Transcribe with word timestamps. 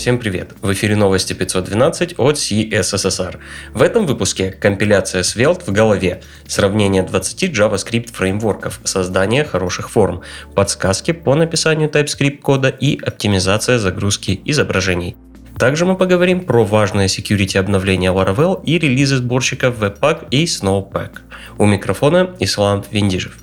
Всем 0.00 0.16
привет! 0.16 0.52
В 0.62 0.72
эфире 0.72 0.96
новости 0.96 1.34
512 1.34 2.14
от 2.16 2.36
CSSR. 2.36 3.38
В 3.74 3.82
этом 3.82 4.06
выпуске 4.06 4.50
компиляция 4.50 5.22
Svelte 5.22 5.64
в 5.66 5.72
голове, 5.72 6.22
сравнение 6.46 7.02
20 7.02 7.50
JavaScript 7.50 8.10
фреймворков, 8.10 8.80
создание 8.84 9.44
хороших 9.44 9.90
форм, 9.90 10.22
подсказки 10.54 11.10
по 11.10 11.34
написанию 11.34 11.90
TypeScript 11.90 12.38
кода 12.38 12.70
и 12.70 12.98
оптимизация 12.98 13.78
загрузки 13.78 14.40
изображений. 14.46 15.16
Также 15.58 15.84
мы 15.84 15.98
поговорим 15.98 16.46
про 16.46 16.64
важное 16.64 17.08
security 17.08 17.58
обновление 17.58 18.10
Laravel 18.10 18.64
и 18.64 18.78
релизы 18.78 19.18
сборщиков 19.18 19.78
Webpack 19.82 20.28
и 20.30 20.46
Snowpack. 20.46 21.18
У 21.58 21.66
микрофона 21.66 22.34
Ислам 22.40 22.82
Виндижев. 22.90 23.36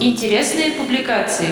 Интересные 0.00 0.70
публикации. 0.70 1.48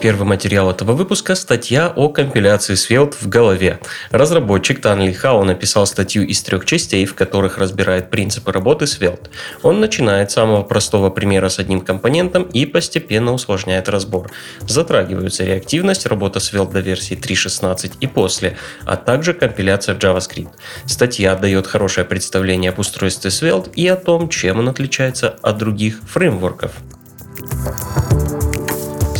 Первый 0.00 0.26
материал 0.26 0.70
этого 0.70 0.92
выпуска– 0.92 1.34
статья 1.36 1.92
о 1.94 2.08
компиляции 2.08 2.72
Svelte 2.72 3.16
в 3.20 3.28
голове. 3.28 3.80
Разработчик 4.10 4.80
Тан 4.80 5.02
Ли 5.02 5.12
Хао 5.12 5.44
написал 5.44 5.86
статью 5.86 6.26
из 6.26 6.42
трех 6.42 6.64
частей, 6.64 7.04
в 7.04 7.14
которых 7.14 7.58
разбирает 7.58 8.08
принципы 8.08 8.50
работы 8.50 8.86
Svelte. 8.86 9.28
Он 9.62 9.78
начинает 9.78 10.30
с 10.30 10.34
самого 10.34 10.62
простого 10.62 11.10
примера 11.10 11.50
с 11.50 11.58
одним 11.58 11.82
компонентом 11.82 12.44
и 12.44 12.64
постепенно 12.64 13.34
усложняет 13.34 13.90
разбор. 13.90 14.30
Затрагиваются 14.60 15.44
реактивность, 15.44 16.06
работа 16.06 16.38
Svelte 16.38 16.72
до 16.72 16.80
версии 16.80 17.14
3.16 17.14 17.92
и 18.00 18.06
после, 18.06 18.56
а 18.86 18.96
также 18.96 19.34
компиляция 19.34 19.94
в 19.94 19.98
JavaScript. 19.98 20.48
Статья 20.86 21.36
дает 21.36 21.66
хорошее 21.66 22.06
представление 22.06 22.70
об 22.70 22.78
устройстве 22.78 23.30
Svelte 23.30 23.70
и 23.74 23.86
о 23.86 23.96
том, 23.96 24.30
чем 24.30 24.60
он 24.60 24.70
отличается 24.70 25.36
от 25.42 25.58
других 25.58 26.00
фреймворков. 26.08 26.72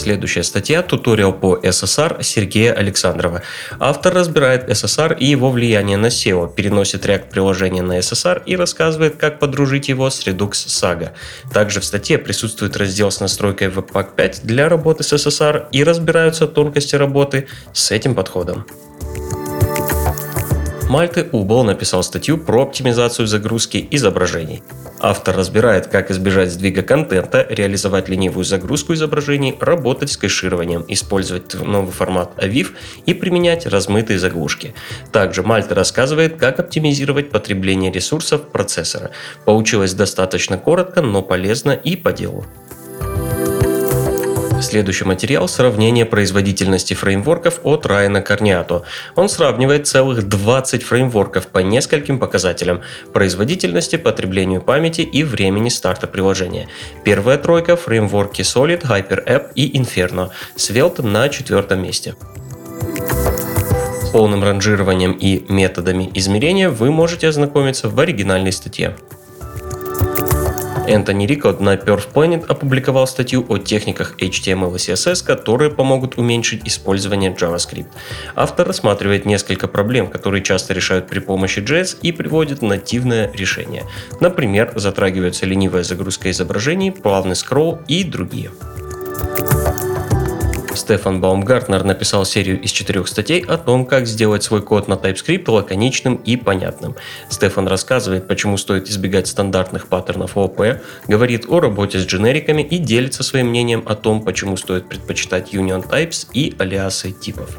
Следующая 0.01 0.45
статья– 0.45 0.81
туториал 0.91 1.35
по 1.35 1.59
SSR 1.59 2.23
Сергея 2.23 2.73
Александрова. 2.73 3.43
Автор 3.79 4.15
разбирает 4.15 4.67
SSR 4.67 5.19
и 5.19 5.27
его 5.27 5.51
влияние 5.51 5.99
на 5.99 6.07
SEO, 6.07 6.51
переносит 6.55 7.05
React 7.05 7.29
приложение 7.29 7.83
на 7.83 7.99
SSR 7.99 8.45
и 8.47 8.57
рассказывает, 8.57 9.17
как 9.17 9.39
подружить 9.39 9.91
его 9.91 10.09
с 10.09 10.27
Redux 10.27 10.53
Saga. 10.53 11.11
Также 11.53 11.81
в 11.81 11.85
статье 11.85 12.17
присутствует 12.17 12.79
раздел 12.79 13.11
с 13.11 13.21
настройкой 13.21 13.69
Webpack 13.69 14.15
5 14.17 14.41
для 14.45 14.71
работы 14.71 15.03
с 15.03 15.13
SSR 15.13 15.67
и 15.71 15.85
разбираются 15.85 16.47
тонкости 16.47 16.97
работы 16.97 17.47
с 17.75 17.91
этим 17.91 18.15
подходом. 18.15 18.65
Мальты 20.91 21.29
Убл 21.31 21.63
написал 21.63 22.03
статью 22.03 22.37
про 22.37 22.63
оптимизацию 22.63 23.29
загрузки 23.29 23.87
изображений. 23.93 24.65
Автор 24.99 25.37
разбирает, 25.37 25.87
как 25.87 26.11
избежать 26.11 26.51
сдвига 26.51 26.83
контента, 26.83 27.47
реализовать 27.49 28.09
ленивую 28.09 28.43
загрузку 28.43 28.95
изображений, 28.95 29.57
работать 29.61 30.11
с 30.11 30.17
кэшированием, 30.17 30.85
использовать 30.89 31.55
новый 31.55 31.93
формат 31.93 32.33
AVIF 32.39 32.71
и 33.07 33.15
применять 33.15 33.67
размытые 33.67 34.19
заглушки. 34.19 34.75
Также 35.13 35.45
Мальта 35.45 35.77
рассказывает, 35.77 36.39
как 36.39 36.59
оптимизировать 36.59 37.31
потребление 37.31 37.93
ресурсов 37.93 38.49
процессора. 38.49 39.13
Получилось 39.45 39.95
достаточно 39.95 40.59
коротко, 40.59 41.03
но 41.03 41.23
полезно 41.23 41.71
и 41.71 41.95
по 41.95 42.13
делу. 42.13 42.47
Следующий 44.61 45.05
материал– 45.05 45.49
сравнение 45.49 46.05
производительности 46.05 46.93
фреймворков 46.93 47.61
от 47.63 47.87
Райана 47.87 48.21
Корниато. 48.21 48.83
Он 49.17 49.29
сравнивает 49.29 49.87
целых 49.87 50.29
20 50.29 50.83
фреймворков 50.83 51.47
по 51.47 51.61
нескольким 51.61 52.19
показателям– 52.19 52.83
производительности, 53.13 53.97
потреблению 53.97 54.61
памяти 54.61 55.01
и 55.01 55.25
времени 55.25 55.71
старта 55.71 56.07
приложения. 56.07 56.69
Первая 57.05 57.39
тройка– 57.39 57.77
фреймворки 57.77 58.43
Solid, 58.43 58.83
HyperApp 58.83 59.53
и 59.55 59.79
Inferno. 59.79 60.31
Svelte 60.57 61.03
на 61.03 61.31
четвертом 61.31 61.83
месте. 61.83 62.15
Полным 64.13 64.45
ранжированием 64.45 65.13
и 65.13 65.45
методами 65.51 66.11
измерения 66.15 66.69
вы 66.69 66.91
можете 66.91 67.29
ознакомиться 67.29 67.89
в 67.89 67.99
оригинальной 67.99 68.53
статье. 68.53 68.97
Энтони 70.91 71.25
Рико 71.25 71.53
на 71.53 71.75
Perf 71.77 72.13
Planet 72.13 72.47
опубликовал 72.47 73.07
статью 73.07 73.47
о 73.49 73.59
техниках 73.59 74.17
HTML 74.19 74.75
и 74.75 74.79
CSS, 74.79 75.25
которые 75.25 75.71
помогут 75.71 76.19
уменьшить 76.19 76.67
использование 76.67 77.31
JavaScript. 77.33 77.87
Автор 78.35 78.67
рассматривает 78.67 79.25
несколько 79.25 79.69
проблем, 79.69 80.09
которые 80.09 80.43
часто 80.43 80.75
решают 80.75 81.07
при 81.07 81.21
помощи 81.21 81.61
JS 81.61 81.99
и 82.03 82.11
приводит 82.11 82.61
нативное 82.61 83.31
решение. 83.33 83.85
Например, 84.21 84.73
затрагивается 84.75 85.47
ленивая 85.47 85.85
загрузка 85.85 86.31
изображений, 86.31 86.91
плавный 86.91 87.37
скролл 87.37 87.81
и 87.87 88.03
другие. 88.03 88.51
Стефан 90.81 91.21
Баумгартнер 91.21 91.85
написал 91.85 92.25
серию 92.25 92.61
из 92.61 92.71
четырех 92.71 93.07
статей 93.07 93.45
о 93.47 93.59
том, 93.59 93.85
как 93.85 94.07
сделать 94.07 94.43
свой 94.43 94.63
код 94.63 94.89
на 94.89 94.95
TypeScript 94.95 95.51
лаконичным 95.51 96.15
и 96.17 96.37
понятным. 96.37 96.97
Стефан 97.29 97.69
рассказывает, 97.69 98.27
почему 98.27 98.57
стоит 98.57 98.89
избегать 98.89 99.29
стандартных 99.29 99.89
паттернов 99.89 100.37
ООП, 100.37 100.81
говорит 101.07 101.45
о 101.49 101.61
работе 101.61 101.99
с 101.99 102.07
дженериками 102.07 102.63
и 102.63 102.79
делится 102.79 103.23
своим 103.23 103.49
мнением 103.49 103.83
о 103.87 103.95
том, 103.95 104.23
почему 104.23 104.57
стоит 104.57 104.89
предпочитать 104.89 105.53
Union 105.53 105.87
Types 105.87 106.27
и 106.33 106.55
алиасы 106.59 107.13
типов. 107.13 107.59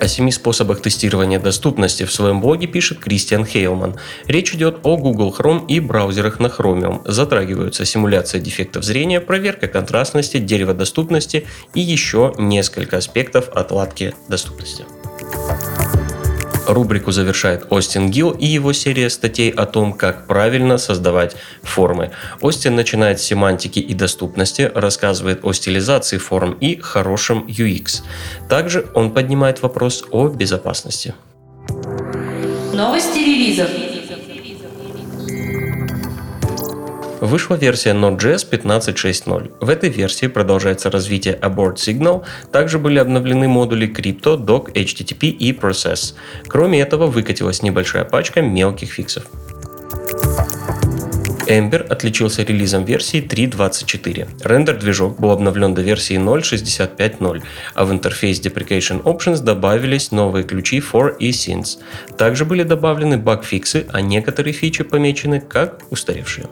О 0.00 0.08
семи 0.08 0.32
способах 0.32 0.80
тестирования 0.80 1.38
доступности 1.38 2.04
в 2.04 2.12
своем 2.12 2.40
блоге 2.40 2.66
пишет 2.66 3.00
Кристиан 3.00 3.44
Хейлман. 3.44 3.96
Речь 4.26 4.54
идет 4.54 4.78
о 4.82 4.96
Google 4.96 5.34
Chrome 5.38 5.66
и 5.66 5.78
браузерах 5.78 6.40
на 6.40 6.46
Chromium. 6.46 7.02
Затрагиваются 7.04 7.84
симуляция 7.84 8.40
дефектов 8.40 8.82
зрения, 8.82 9.20
проверка 9.20 9.68
контрастности, 9.68 10.38
дерево 10.38 10.72
доступности 10.72 11.46
и 11.74 11.80
еще 11.80 12.32
несколько 12.38 12.96
аспектов 12.96 13.50
отладки 13.50 14.14
доступности. 14.26 14.86
Рубрику 16.72 17.12
завершает 17.12 17.66
Остин 17.70 18.10
Гилл 18.10 18.30
и 18.30 18.46
его 18.46 18.72
серия 18.72 19.10
статей 19.10 19.50
о 19.50 19.66
том, 19.66 19.92
как 19.92 20.26
правильно 20.26 20.78
создавать 20.78 21.36
формы. 21.62 22.12
Остин 22.40 22.76
начинает 22.76 23.20
с 23.20 23.24
семантики 23.24 23.78
и 23.78 23.94
доступности, 23.94 24.70
рассказывает 24.74 25.40
о 25.42 25.52
стилизации 25.52 26.18
форм 26.18 26.52
и 26.52 26.76
хорошем 26.76 27.46
UX. 27.46 28.02
Также 28.48 28.86
он 28.94 29.12
поднимает 29.12 29.62
вопрос 29.62 30.04
о 30.10 30.28
безопасности. 30.28 31.14
Новости 32.72 33.18
релизов. 33.18 33.89
Вышла 37.20 37.54
версия 37.54 37.90
Node.js 37.90 38.48
15.6.0. 38.50 39.52
В 39.60 39.68
этой 39.68 39.90
версии 39.90 40.26
продолжается 40.26 40.90
развитие 40.90 41.38
Abort 41.40 41.76
Signal, 41.76 42.24
также 42.50 42.78
были 42.78 42.98
обновлены 42.98 43.46
модули 43.46 43.86
Crypto, 43.86 44.38
Doc, 44.38 44.72
HTTP 44.72 45.28
и 45.28 45.52
Process. 45.52 46.14
Кроме 46.48 46.80
этого, 46.80 47.06
выкатилась 47.06 47.62
небольшая 47.62 48.04
пачка 48.04 48.40
мелких 48.40 48.90
фиксов. 48.90 49.24
Ember 51.46 51.82
отличился 51.82 52.42
релизом 52.42 52.84
версии 52.84 53.20
3.24. 53.20 54.28
Рендер-движок 54.44 55.18
был 55.18 55.32
обновлен 55.32 55.74
до 55.74 55.82
версии 55.82 56.16
0.65.0, 56.16 57.42
а 57.74 57.84
в 57.84 57.92
интерфейс 57.92 58.40
Deprecation 58.40 59.02
Options 59.02 59.42
добавились 59.42 60.12
новые 60.12 60.44
ключи 60.44 60.78
for 60.78 61.16
и 61.18 61.30
Synths. 61.30 61.78
Также 62.16 62.44
были 62.44 62.62
добавлены 62.62 63.18
баг-фиксы, 63.18 63.86
а 63.92 64.00
некоторые 64.00 64.52
фичи 64.52 64.84
помечены 64.84 65.40
как 65.40 65.80
устаревшие 65.90 66.46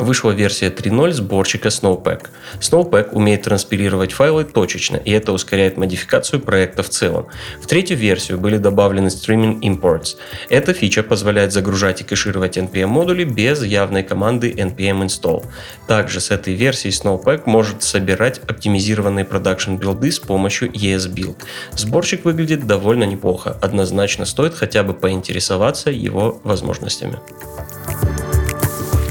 вышла 0.00 0.30
версия 0.32 0.68
3.0 0.68 1.12
сборщика 1.12 1.68
Snowpack. 1.68 2.28
Snowpack 2.60 3.10
умеет 3.12 3.42
транспилировать 3.42 4.12
файлы 4.12 4.44
точечно, 4.44 4.96
и 4.96 5.10
это 5.12 5.32
ускоряет 5.32 5.76
модификацию 5.76 6.40
проекта 6.40 6.82
в 6.82 6.88
целом. 6.88 7.26
В 7.60 7.66
третью 7.66 7.96
версию 7.96 8.38
были 8.38 8.56
добавлены 8.56 9.08
Streaming 9.08 9.60
Imports. 9.60 10.16
Эта 10.48 10.72
фича 10.72 11.02
позволяет 11.02 11.52
загружать 11.52 12.00
и 12.00 12.04
кэшировать 12.04 12.58
NPM-модули 12.58 13.24
без 13.24 13.62
явной 13.62 14.02
команды 14.02 14.50
npm 14.50 15.06
install. 15.06 15.44
Также 15.86 16.20
с 16.20 16.30
этой 16.30 16.54
версией 16.54 16.94
Snowpack 16.94 17.42
может 17.46 17.82
собирать 17.82 18.38
оптимизированные 18.38 19.24
продакшн 19.24 19.74
билды 19.74 20.10
с 20.10 20.18
помощью 20.18 20.70
ESBuild. 20.70 21.36
Сборщик 21.76 22.24
выглядит 22.24 22.66
довольно 22.66 23.04
неплохо, 23.04 23.56
однозначно 23.60 24.24
стоит 24.24 24.54
хотя 24.54 24.82
бы 24.82 24.94
поинтересоваться 24.94 25.90
его 25.90 26.40
возможностями. 26.44 27.18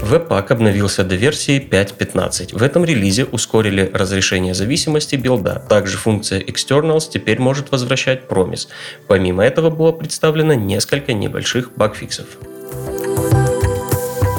Webpack 0.09 0.51
обновился 0.51 1.03
до 1.03 1.15
версии 1.15 1.59
5.15. 1.59 2.57
В 2.57 2.63
этом 2.63 2.83
релизе 2.83 3.25
ускорили 3.25 3.91
разрешение 3.93 4.55
зависимости 4.55 5.15
билда. 5.15 5.63
Также 5.69 5.97
функция 5.97 6.39
Externals 6.39 7.09
теперь 7.11 7.39
может 7.39 7.71
возвращать 7.71 8.23
Promise. 8.27 8.69
Помимо 9.07 9.43
этого 9.43 9.69
было 9.69 9.91
представлено 9.91 10.55
несколько 10.55 11.13
небольших 11.13 11.73
багфиксов. 11.75 12.25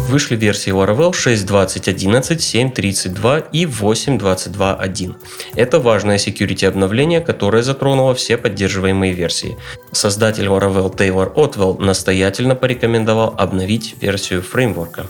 Вышли 0.08 0.34
версии 0.34 0.72
Laravel 0.72 1.12
6.20.11, 1.12 2.74
7.32 2.74 3.44
и 3.52 3.64
8.22.1. 3.64 5.14
Это 5.54 5.78
важное 5.78 6.16
security 6.16 6.66
обновление, 6.66 7.20
которое 7.20 7.62
затронуло 7.62 8.16
все 8.16 8.36
поддерживаемые 8.36 9.12
версии. 9.12 9.56
Создатель 9.92 10.46
Laravel 10.46 10.92
Taylor 10.92 11.32
Otwell 11.32 11.80
настоятельно 11.80 12.56
порекомендовал 12.56 13.36
обновить 13.38 13.94
версию 14.00 14.42
фреймворка 14.42 15.06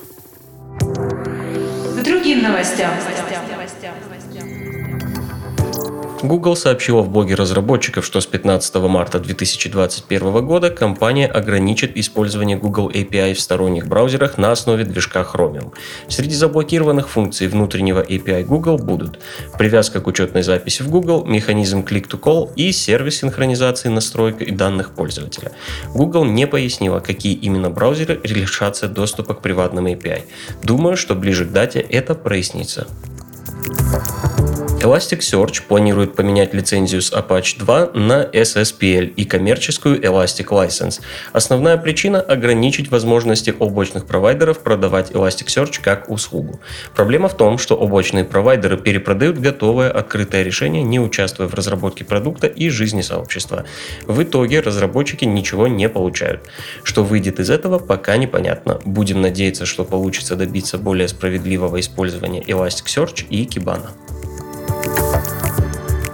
новостям. 2.43 2.91
Google 6.23 6.57
сообщила 6.57 7.03
в 7.03 7.11
блоге 7.11 7.35
разработчиков, 7.35 8.05
что 8.05 8.21
с 8.21 8.27
15 8.27 8.75
марта 8.77 9.19
2021 9.21 10.47
года 10.47 10.71
компания 10.71 11.27
ограничит 11.27 11.97
использование 11.97 12.57
Google 12.57 12.91
API 12.91 13.35
в 13.35 13.41
сторонних 13.41 13.87
браузерах 13.87 14.39
на 14.39 14.53
основе 14.53 14.85
движка 14.85 15.21
Chromium. 15.21 15.73
Среди 16.09 16.35
заблокированных 16.35 17.09
функций 17.09 17.49
внутреннего 17.49 18.03
API 18.03 18.45
Google 18.45 18.79
будут 18.79 19.21
привязка 19.59 20.01
к 20.01 20.07
учетной 20.07 20.43
записи 20.43 20.83
в 20.83 20.91
Google, 20.91 21.25
механизм 21.25 21.81
Click-to-Call 21.81 22.53
и 22.57 22.73
сервис 22.73 23.19
синхронизации 23.19 23.89
настроек 23.89 24.43
и 24.43 24.51
данных 24.51 24.91
пользователя. 24.91 25.53
Google 25.95 26.25
не 26.25 26.47
пояснила, 26.47 27.01
какие 27.01 27.35
именно 27.35 27.71
браузеры 27.71 28.21
лишатся 28.25 28.89
доступа 28.89 29.35
к 29.35 29.43
приватным 29.43 29.87
API. 29.87 30.23
Думаю, 30.63 30.97
что 30.97 31.15
ближе 31.15 31.45
к 31.45 31.53
дате 31.53 31.81
это 31.81 32.15
прояснится. 32.15 32.87
Elasticsearch 34.81 35.65
планирует 35.69 36.17
поменять 36.17 36.55
лицензию 36.55 37.03
с 37.03 37.13
Apache 37.13 37.59
2 37.59 37.91
на 37.93 38.25
SSPL 38.25 39.13
и 39.15 39.27
коммерческую 39.27 40.01
Elastic 40.01 40.47
License. 40.47 41.03
Основная 41.35 41.77
причина– 41.77 42.19
ограничить 42.29 42.91
возможности 42.91 43.55
облачных 43.59 44.07
провайдеров 44.07 44.61
продавать 44.61 45.11
Elasticsearch 45.11 45.83
как 45.83 46.09
услугу. 46.09 46.61
Проблема 46.95 47.29
в 47.29 47.37
том, 47.37 47.59
что 47.59 47.77
облачные 47.77 48.25
провайдеры 48.25 48.79
перепродают 48.79 49.39
готовое 49.39 49.91
открытое 49.91 50.45
решение, 50.45 50.83
не 50.83 50.99
участвуя 50.99 51.47
в 51.47 51.53
разработке 51.53 52.07
продукта 52.07 52.47
и 52.47 52.71
жизни 52.71 53.03
сообщества. 53.03 53.67
В 54.07 54.23
итоге 54.23 54.61
разработчики 54.61 55.27
ничего 55.27 55.69
не 55.69 55.91
получают. 55.91 56.49
Что 56.85 57.05
выйдет 57.05 57.39
из 57.39 57.51
этого, 57.51 57.79
пока 57.79 58.17
непонятно. 58.17 58.81
Будем 58.87 59.21
надеяться, 59.21 59.67
что 59.67 59.85
получится 59.85 60.37
добиться 60.37 60.79
более 60.79 61.09
справедливого 61.09 61.81
использования 61.81 62.41
Elasticsearch 62.41 63.27
и 63.29 63.45
Kibana. 63.45 63.91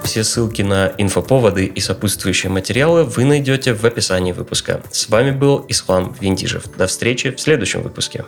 Все 0.07 0.23
ссылки 0.23 0.63
на 0.63 0.93
инфоповоды 0.99 1.67
и 1.67 1.81
сопутствующие 1.81 2.49
материалы 2.49 3.03
вы 3.03 3.25
найдете 3.25 3.75
в 3.75 3.85
описании 3.85 4.31
выпуска. 4.31 4.81
С 4.93 5.09
вами 5.09 5.33
был 5.33 5.67
Ислам 5.69 6.15
Винтижев. 6.21 6.63
До 6.77 6.87
встречи 6.87 7.33
в 7.33 7.41
следующем 7.41 7.83
выпуске. 7.83 8.25